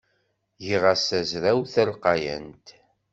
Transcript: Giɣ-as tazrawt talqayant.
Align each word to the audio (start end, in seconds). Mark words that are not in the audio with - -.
Giɣ-as 0.65 1.01
tazrawt 1.09 1.71
talqayant. 1.73 2.67